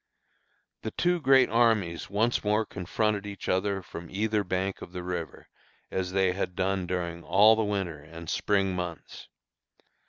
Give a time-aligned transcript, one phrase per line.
[0.81, 5.47] The two great armies once more confronted each other from either bank of the river,
[5.91, 9.27] as they had done during all the winter and spring months.